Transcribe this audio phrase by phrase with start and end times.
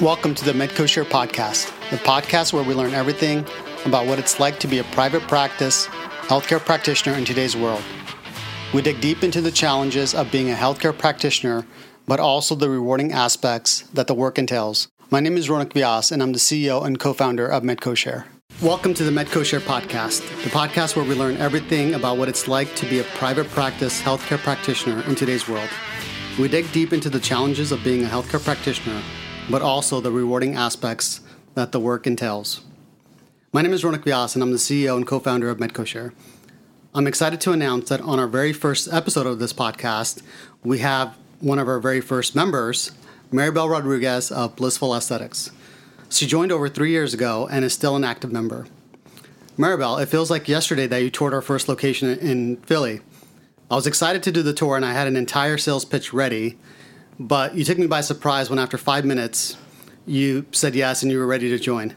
[0.00, 3.46] Welcome to the MedCoShare podcast, the podcast where we learn everything
[3.86, 5.86] about what it's like to be a private practice
[6.26, 7.80] healthcare practitioner in today's world.
[8.74, 11.64] We dig deep into the challenges of being a healthcare practitioner,
[12.08, 14.88] but also the rewarding aspects that the work entails.
[15.10, 18.24] My name is Ronak Vyas, and I'm the CEO and co founder of MedCoShare.
[18.60, 22.74] Welcome to the MedCoShare podcast, the podcast where we learn everything about what it's like
[22.74, 25.70] to be a private practice healthcare practitioner in today's world.
[26.36, 29.00] We dig deep into the challenges of being a healthcare practitioner,
[29.50, 31.20] but also the rewarding aspects
[31.54, 32.62] that the work entails.
[33.52, 36.12] My name is Ronak Vyas, and I'm the CEO and co founder of MedCoShare.
[36.94, 40.22] I'm excited to announce that on our very first episode of this podcast,
[40.62, 42.92] we have one of our very first members,
[43.32, 45.50] Marybell Rodriguez of Blissful Aesthetics.
[46.08, 48.66] She joined over three years ago and is still an active member.
[49.58, 53.00] Marybell, it feels like yesterday that you toured our first location in Philly.
[53.70, 56.58] I was excited to do the tour and I had an entire sales pitch ready,
[57.18, 59.56] but you took me by surprise when after five minutes
[60.06, 61.94] you said yes and you were ready to join.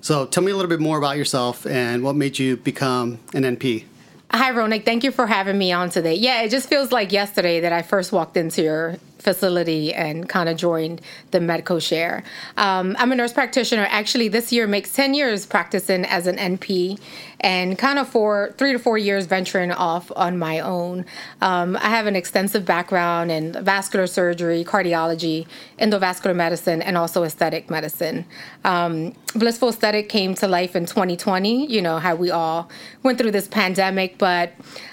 [0.00, 3.42] So tell me a little bit more about yourself and what made you become an
[3.42, 3.84] NP.
[4.30, 4.84] Hi, Ronak.
[4.84, 6.14] Thank you for having me on today.
[6.14, 10.50] Yeah, it just feels like yesterday that I first walked into your facility and kind
[10.50, 12.22] of joined the MedCoShare.
[12.58, 13.86] Um, I'm a nurse practitioner.
[13.90, 17.00] Actually, this year makes 10 years practicing as an NP
[17.40, 21.04] and kind of for three to four years venturing off on my own.
[21.40, 25.46] Um, I have an extensive background in vascular surgery, cardiology,
[25.78, 28.24] endovascular medicine, and also aesthetic medicine.
[28.64, 32.70] Um, Blissful Aesthetic came to life in 2020, you know, how we all
[33.02, 34.52] went through this pandemic, but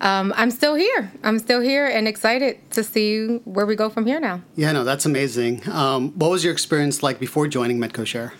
[0.00, 1.10] um, I'm still here.
[1.22, 4.42] I'm still here and excited to see where we go from here now.
[4.56, 5.68] Yeah, no, that's amazing.
[5.70, 8.32] Um, what was your experience like before joining MedCoShare?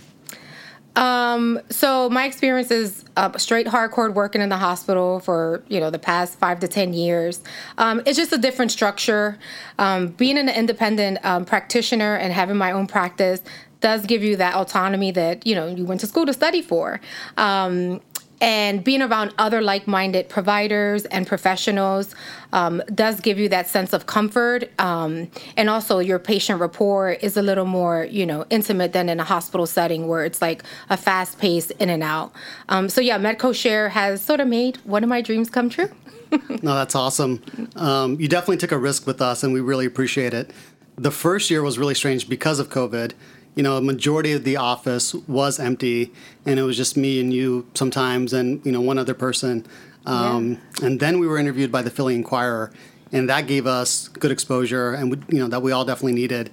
[0.97, 5.91] Um, so my experience is uh, straight hardcore working in the hospital for you know
[5.91, 7.43] the past five to ten years.
[7.79, 9.39] Um, it's just a different structure.
[9.79, 13.43] Um, being an independent um, practitioner and having my own practice
[13.81, 17.01] does give you that autonomy that you know you went to school to study for.
[17.37, 18.01] Um,
[18.41, 22.15] and being around other like-minded providers and professionals
[22.53, 27.37] um, does give you that sense of comfort um, and also your patient rapport is
[27.37, 30.97] a little more you know intimate than in a hospital setting where it's like a
[30.97, 32.33] fast pace in and out.
[32.69, 35.91] Um, so yeah MedCoShare has sort of made one of my dreams come true.
[36.63, 37.43] No that's awesome.
[37.77, 40.51] Um, you definitely took a risk with us and we really appreciate it.
[40.97, 43.13] The first year was really strange because of covid
[43.57, 46.13] you know, a majority of the office was empty,
[46.45, 49.67] and it was just me and you sometimes, and you know, one other person.
[50.05, 50.87] Um, yeah.
[50.87, 52.71] And then we were interviewed by the Philly Inquirer,
[53.13, 56.51] and that gave us good exposure, and we, you know that we all definitely needed.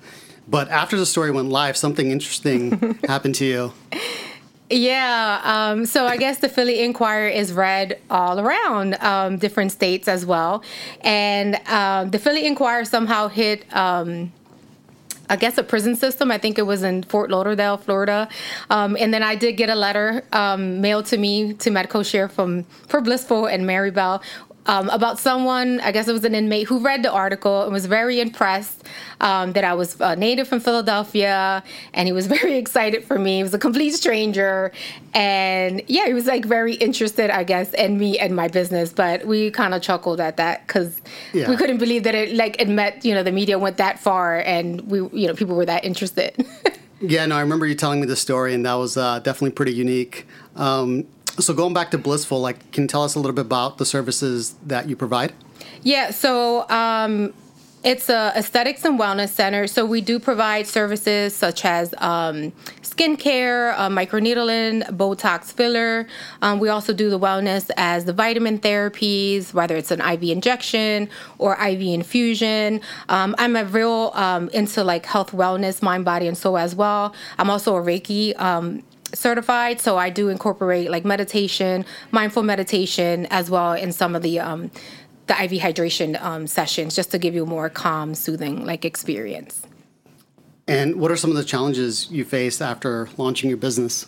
[0.48, 3.74] But after the story went live, something interesting happened to you.
[4.70, 10.08] Yeah, um, so I guess the Philly Inquirer is read all around um, different states
[10.08, 10.64] as well,
[11.02, 14.32] and um, the Philly Inquirer somehow hit um,
[15.30, 16.32] I guess a prison system.
[16.32, 18.28] I think it was in Fort Lauderdale, Florida.
[18.70, 22.64] Um, and then I did get a letter um, mailed to me to MedCoShare from
[22.88, 24.22] for Blissful and Marybell
[24.66, 27.86] um, about someone, I guess it was an inmate, who read the article and was
[27.86, 28.84] very impressed
[29.22, 31.64] um, that I was a native from Philadelphia.
[31.94, 33.38] And he was very excited for me.
[33.38, 34.72] He was a complete stranger.
[35.14, 38.94] And yeah, he was like very interested, I guess, in me and my business.
[38.94, 41.02] But we kind of chuckled at that because
[41.34, 41.50] yeah.
[41.50, 44.40] we couldn't believe that it, like, it met, you know, the media went that far
[44.40, 46.48] and we, you know, people were that interested.
[47.02, 49.74] yeah, no, I remember you telling me the story, and that was uh, definitely pretty
[49.74, 50.26] unique.
[50.56, 51.06] Um,
[51.40, 53.86] so going back to Blissful, like, can you tell us a little bit about the
[53.86, 55.34] services that you provide?
[55.82, 57.34] Yeah, so um,
[57.84, 59.68] it's a aesthetics and wellness center.
[59.68, 66.08] So we do provide services such as um, skincare, uh, microneedling, Botox filler.
[66.42, 71.10] Um, we also do the wellness as the vitamin therapies, whether it's an IV injection
[71.40, 72.80] or IV infusion.
[73.10, 77.14] Um, I'm a real um, into like health, wellness, mind, body, and soul as well.
[77.38, 83.50] I'm also a Reiki um, certified, so I do incorporate like meditation, mindful meditation, as
[83.50, 84.72] well in some of the um,
[85.28, 89.66] the IV hydration um, sessions, just to give you a more calm, soothing like experience.
[90.68, 94.06] And what are some of the challenges you faced after launching your business?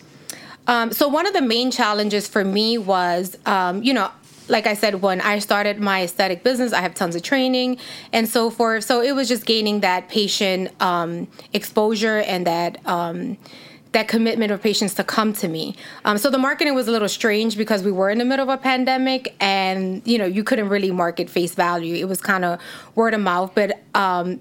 [0.66, 4.10] Um, so one of the main challenges for me was, um, you know,
[4.48, 7.78] like I said, when I started my aesthetic business, I have tons of training
[8.12, 8.84] and so forth.
[8.84, 13.36] So it was just gaining that patient um, exposure and that um,
[13.92, 15.74] that commitment of patients to come to me.
[16.04, 18.58] Um, so the marketing was a little strange because we were in the middle of
[18.58, 21.94] a pandemic, and you know you couldn't really market face value.
[21.94, 22.60] It was kind of
[22.94, 24.40] word of mouth, but um,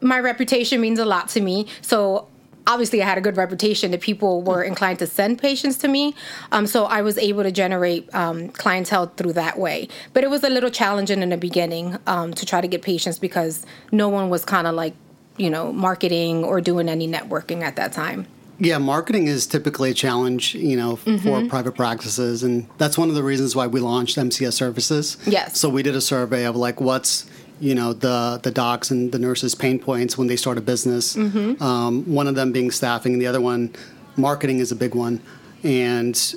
[0.00, 1.66] my reputation means a lot to me.
[1.82, 2.28] So
[2.66, 6.14] obviously I had a good reputation that people were inclined to send patients to me.
[6.52, 9.88] Um, so I was able to generate um, clientele through that way.
[10.12, 13.18] But it was a little challenging in the beginning um, to try to get patients
[13.18, 14.94] because no one was kind of like,
[15.36, 18.26] you know, marketing or doing any networking at that time.
[18.60, 21.48] Yeah, marketing is typically a challenge, you know, for mm-hmm.
[21.48, 25.16] private practices, and that's one of the reasons why we launched MCS Services.
[25.26, 25.58] Yes.
[25.58, 27.28] So we did a survey of like what's
[27.58, 31.16] you know the the docs and the nurses pain points when they start a business.
[31.16, 31.62] Mm-hmm.
[31.62, 33.74] Um, one of them being staffing, and the other one,
[34.16, 35.22] marketing is a big one,
[35.62, 36.34] and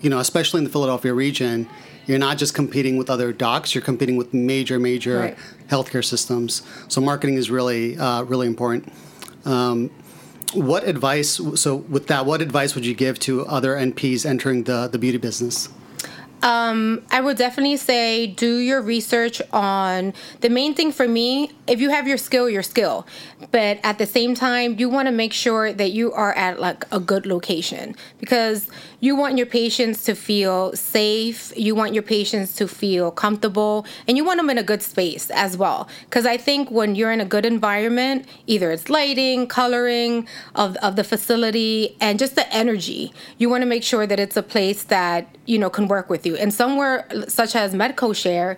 [0.00, 1.68] you know especially in the Philadelphia region,
[2.06, 5.38] you're not just competing with other docs; you're competing with major major right.
[5.68, 6.62] healthcare systems.
[6.88, 8.92] So marketing is really uh, really important.
[9.44, 9.90] Um,
[10.52, 11.40] what advice?
[11.54, 15.18] So, with that, what advice would you give to other NPs entering the the beauty
[15.18, 15.68] business?
[16.42, 21.52] Um, I would definitely say do your research on the main thing for me.
[21.66, 23.06] If you have your skill, your skill,
[23.50, 26.86] but at the same time, you want to make sure that you are at like
[26.92, 28.68] a good location because
[29.00, 31.52] you want your patients to feel safe.
[31.56, 35.30] You want your patients to feel comfortable, and you want them in a good space
[35.30, 35.88] as well.
[36.04, 40.96] Because I think when you're in a good environment, either it's lighting, coloring of of
[40.96, 44.84] the facility, and just the energy, you want to make sure that it's a place
[44.84, 48.56] that you know can work with you and somewhere such as MedCoShare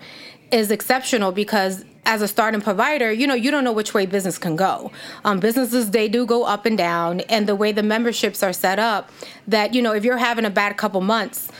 [0.50, 4.36] is exceptional because as a starting provider, you know, you don't know which way business
[4.38, 4.90] can go.
[5.24, 8.78] Um, businesses, they do go up and down, and the way the memberships are set
[8.78, 9.10] up,
[9.46, 11.50] that, you know, if you're having a bad couple months,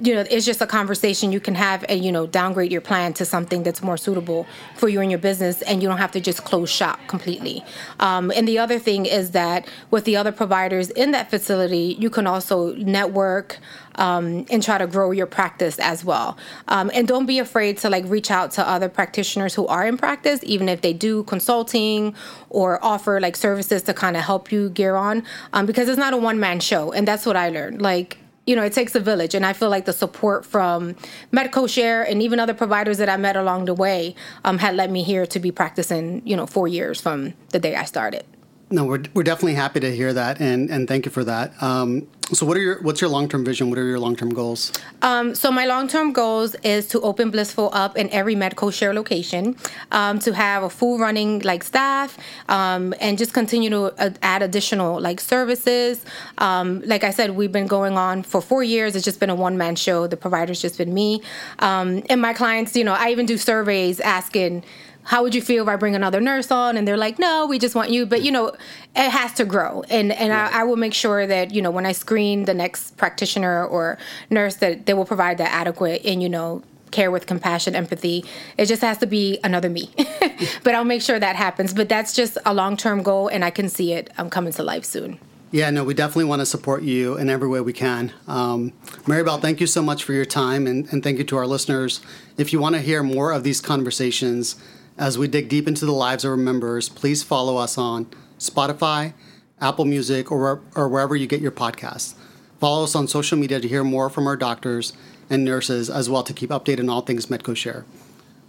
[0.00, 3.12] you know it's just a conversation you can have and you know downgrade your plan
[3.12, 6.20] to something that's more suitable for you and your business and you don't have to
[6.20, 7.64] just close shop completely.
[8.00, 12.10] Um, and the other thing is that with the other providers in that facility you
[12.10, 13.58] can also network
[13.96, 16.36] um, and try to grow your practice as well.
[16.66, 19.96] Um, and don't be afraid to like reach out to other practitioners who are in
[19.96, 22.14] practice even if they do consulting
[22.50, 26.12] or offer like services to kind of help you gear on um, because it's not
[26.12, 27.80] a one-man show and that's what i learned.
[27.80, 29.34] Like you know, it takes a village.
[29.34, 30.94] And I feel like the support from
[31.32, 34.14] MedCoShare and even other providers that I met along the way
[34.44, 37.74] um, had led me here to be practicing, you know, four years from the day
[37.74, 38.24] I started.
[38.70, 41.62] No, we're, we're definitely happy to hear that, and, and thank you for that.
[41.62, 43.68] Um, so, what are your what's your long term vision?
[43.68, 44.72] What are your long term goals?
[45.02, 49.56] Um, so, my long term goals is to open Blissful up in every MedCoShare location,
[49.92, 52.16] um, to have a full running like staff,
[52.48, 56.02] um, and just continue to uh, add additional like services.
[56.38, 58.96] Um, like I said, we've been going on for four years.
[58.96, 60.06] It's just been a one man show.
[60.06, 61.20] The provider's just been me,
[61.58, 62.74] um, and my clients.
[62.74, 64.64] You know, I even do surveys asking
[65.04, 66.76] how would you feel if I bring another nurse on?
[66.76, 68.06] And they're like, no, we just want you.
[68.06, 68.48] But you know,
[68.96, 70.52] it has to grow, and and right.
[70.52, 73.98] I, I, will make sure that you know when I screen the next practitioner or
[74.30, 78.24] nurse that they will provide that adequate and you know care with compassion, empathy.
[78.56, 79.90] It just has to be another me.
[80.62, 81.74] but I'll make sure that happens.
[81.74, 84.62] But that's just a long term goal, and I can see it um, coming to
[84.62, 85.18] life soon.
[85.50, 88.12] Yeah, no, we definitely want to support you in every way we can.
[88.26, 88.72] Um,
[89.04, 92.00] Marybell, thank you so much for your time, and, and thank you to our listeners.
[92.36, 94.56] If you want to hear more of these conversations,
[94.96, 98.06] as we dig deep into the lives of our members, please follow us on
[98.38, 99.12] Spotify,
[99.60, 102.14] Apple Music, or, or wherever you get your podcasts.
[102.60, 104.92] Follow us on social media to hear more from our doctors
[105.28, 107.84] and nurses, as well to keep updated on all things MedCoShare.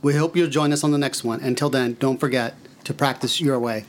[0.02, 1.42] We hope you'll join us on the next one.
[1.42, 3.86] Until then, don't forget to practice your way.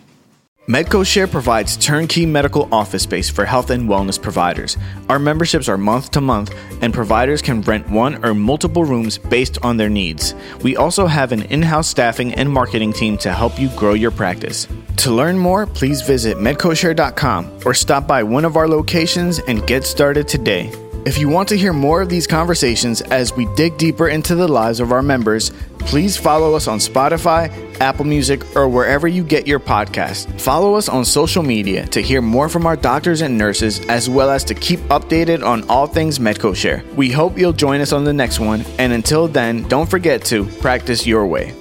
[0.68, 4.76] MedCoShare provides turnkey medical office space for health and wellness providers.
[5.08, 6.52] Our memberships are month to month,
[6.82, 10.34] and providers can rent one or multiple rooms based on their needs.
[10.64, 14.10] We also have an in house staffing and marketing team to help you grow your
[14.10, 14.66] practice.
[14.96, 19.84] To learn more, please visit medcoshare.com or stop by one of our locations and get
[19.84, 20.72] started today.
[21.06, 24.48] If you want to hear more of these conversations as we dig deeper into the
[24.48, 25.52] lives of our members,
[25.86, 27.50] please follow us on Spotify,
[27.80, 30.40] Apple Music, or wherever you get your podcast.
[30.40, 34.30] Follow us on social media to hear more from our doctors and nurses, as well
[34.30, 36.94] as to keep updated on all things MedCoShare.
[36.94, 40.44] We hope you'll join us on the next one, and until then, don't forget to
[40.44, 41.54] practice your way.